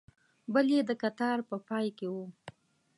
بل 0.53 0.65
یې 0.75 0.81
د 0.89 0.91
کتار 1.03 1.37
په 1.49 1.55
پای 1.67 1.87
کې 1.97 2.07
و. 2.13 2.15